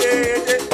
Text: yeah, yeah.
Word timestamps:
yeah, 0.00 0.44
yeah. 0.46 0.71